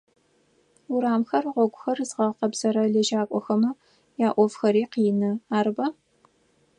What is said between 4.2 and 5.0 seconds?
яӏофхэри